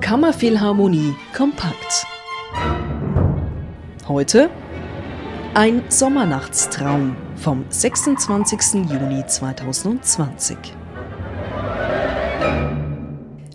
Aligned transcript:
Kammerphilharmonie 0.00 1.14
kompakt. 1.34 2.06
Heute 4.06 4.50
ein 5.54 5.82
Sommernachtstraum 5.88 7.16
vom 7.36 7.64
26. 7.70 8.74
Juni 8.90 9.26
2020. 9.26 10.56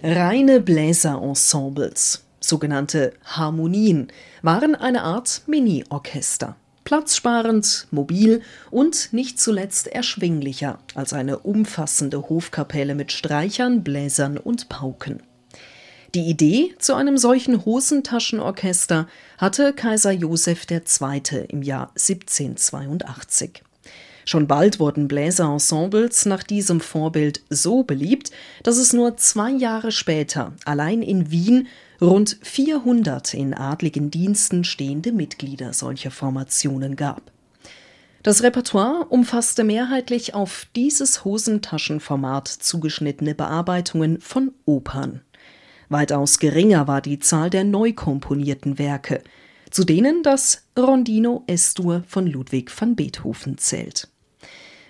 Reine 0.04 0.62
Bläserensembles, 0.62 2.26
sogenannte 2.40 3.14
Harmonien, 3.24 4.08
waren 4.42 4.74
eine 4.74 5.04
Art 5.04 5.44
Mini-Orchester. 5.46 6.56
Platzsparend, 6.84 7.88
mobil 7.92 8.42
und 8.70 9.14
nicht 9.14 9.40
zuletzt 9.40 9.88
erschwinglicher 9.88 10.80
als 10.96 11.14
eine 11.14 11.40
umfassende 11.40 12.30
Hofkapelle 12.30 12.96
mit 12.96 13.12
Streichern, 13.12 13.84
Bläsern 13.84 14.38
und 14.38 14.70
Pauken. 14.70 15.22
Die 16.14 16.30
Idee 16.30 16.76
zu 16.78 16.96
einem 16.96 17.18
solchen 17.18 17.64
Hosentaschenorchester 17.64 19.08
hatte 19.38 19.72
Kaiser 19.72 20.12
Joseph 20.12 20.66
II. 20.70 21.46
im 21.48 21.62
Jahr 21.62 21.90
1782. 21.92 23.64
Schon 24.26 24.48
bald 24.48 24.80
wurden 24.80 25.08
Bläserensembles 25.08 26.26
nach 26.26 26.44
diesem 26.44 26.80
Vorbild 26.80 27.42
so 27.50 27.84
beliebt, 27.84 28.32
dass 28.64 28.78
es 28.78 28.94
nur 28.94 29.18
zwei 29.18 29.52
Jahre 29.52 29.92
später 29.92 30.54
allein 30.66 31.02
in 31.02 31.32
Wien 31.32 31.68
rund 32.00 32.38
400 32.42 33.34
in 33.34 33.54
adligen 33.54 34.12
Diensten 34.12 34.64
stehende 34.64 35.12
Mitglieder 35.12 35.74
solcher 35.74 36.12
Formationen 36.12 36.96
gab. 36.96 37.32
Das 38.24 38.44
Repertoire 38.44 39.08
umfasste 39.10 39.64
mehrheitlich 39.64 40.36
auf 40.36 40.68
dieses 40.76 41.26
Hosentaschenformat 41.26 42.48
zugeschnittene 42.48 43.34
Bearbeitungen 43.34 44.22
von 44.22 44.52
Opern. 44.66 45.22
Weitaus 45.90 46.38
geringer 46.38 46.88
war 46.88 47.02
die 47.02 47.18
Zahl 47.20 47.50
der 47.50 47.64
neu 47.64 47.94
komponierten 47.94 48.78
Werke, 48.78 49.24
zu 49.72 49.84
denen 49.84 50.22
das 50.22 50.64
Rondino 50.78 51.44
Estur 51.48 52.04
von 52.08 52.28
Ludwig 52.28 52.72
van 52.80 52.96
Beethoven 52.96 53.58
zählt. 53.58 54.11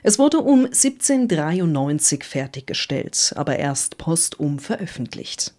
Es 0.03 0.17
wurde 0.17 0.39
um 0.39 0.65
1793 0.65 2.23
fertiggestellt, 2.23 3.33
aber 3.35 3.57
erst 3.57 3.97
postum 3.97 4.59
veröffentlicht. 4.59 5.53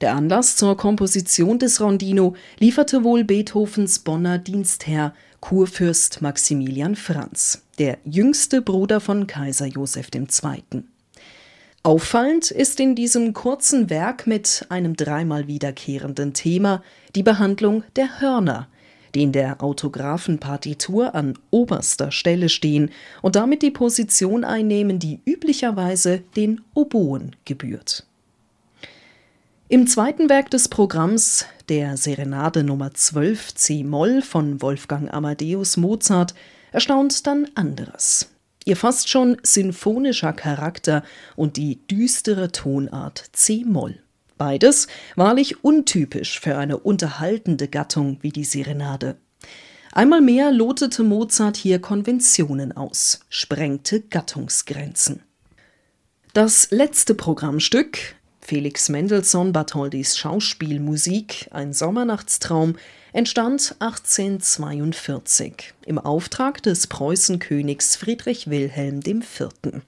Der 0.00 0.14
Anlass 0.14 0.56
zur 0.56 0.76
Komposition 0.76 1.58
des 1.58 1.80
Rondino 1.80 2.34
lieferte 2.58 3.04
wohl 3.04 3.24
Beethovens 3.24 3.98
Bonner 3.98 4.38
Dienstherr 4.38 5.14
Kurfürst 5.40 6.20
Maximilian 6.20 6.96
Franz, 6.96 7.62
der 7.78 7.98
jüngste 8.04 8.60
Bruder 8.60 9.00
von 9.00 9.26
Kaiser 9.26 9.66
Joseph 9.66 10.08
II. 10.14 10.84
Auffallend 11.82 12.50
ist 12.50 12.78
in 12.78 12.94
diesem 12.94 13.32
kurzen 13.32 13.88
Werk 13.88 14.26
mit 14.26 14.66
einem 14.68 14.96
dreimal 14.96 15.46
wiederkehrenden 15.46 16.34
Thema 16.34 16.82
die 17.14 17.22
Behandlung 17.22 17.84
der 17.96 18.20
Hörner, 18.20 18.68
die 19.14 19.22
in 19.22 19.32
der 19.32 19.62
Autographenpartitur 19.62 21.14
an 21.14 21.38
oberster 21.50 22.12
Stelle 22.12 22.48
stehen 22.48 22.90
und 23.22 23.36
damit 23.36 23.62
die 23.62 23.70
Position 23.70 24.44
einnehmen, 24.44 24.98
die 24.98 25.20
üblicherweise 25.24 26.22
den 26.36 26.60
Oboen 26.74 27.36
gebührt. 27.44 28.06
Im 29.68 29.86
zweiten 29.86 30.28
Werk 30.28 30.50
des 30.50 30.68
Programms, 30.68 31.46
der 31.68 31.96
Serenade 31.96 32.64
Nummer 32.64 32.92
12 32.92 33.54
C-Moll 33.54 34.20
von 34.20 34.60
Wolfgang 34.60 35.12
Amadeus 35.14 35.76
Mozart, 35.76 36.34
erstaunt 36.72 37.26
dann 37.26 37.46
anderes. 37.54 38.30
Ihr 38.64 38.76
fast 38.76 39.08
schon 39.08 39.36
sinfonischer 39.42 40.32
Charakter 40.32 41.04
und 41.36 41.56
die 41.56 41.78
düstere 41.86 42.50
Tonart 42.50 43.30
C-Moll. 43.32 43.98
Beides 44.40 44.88
wahrlich 45.16 45.64
untypisch 45.64 46.40
für 46.40 46.56
eine 46.56 46.78
unterhaltende 46.78 47.68
Gattung 47.68 48.16
wie 48.22 48.30
die 48.30 48.44
Serenade. 48.44 49.18
Einmal 49.92 50.22
mehr 50.22 50.50
lotete 50.50 51.02
Mozart 51.02 51.58
hier 51.58 51.78
Konventionen 51.78 52.74
aus, 52.74 53.20
sprengte 53.28 54.00
Gattungsgrenzen. 54.00 55.22
Das 56.32 56.70
letzte 56.70 57.14
Programmstück, 57.14 57.98
Felix 58.40 58.88
Mendelssohn 58.88 59.52
Bartholdis 59.52 60.16
Schauspielmusik 60.16 61.48
Ein 61.50 61.74
Sommernachtstraum, 61.74 62.76
entstand 63.12 63.76
1842 63.80 65.74
im 65.84 65.98
Auftrag 65.98 66.62
des 66.62 66.86
Preußenkönigs 66.86 67.94
Friedrich 67.94 68.48
Wilhelm 68.48 69.00
IV. 69.04 69.82